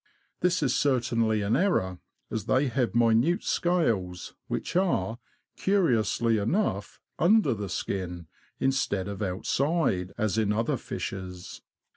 [0.39, 1.99] This is certainly an error,
[2.31, 5.19] as they have minute scales, which are,
[5.57, 8.25] curiously enough, under the skin^
[8.59, 11.61] instead of outside, as in other fishes.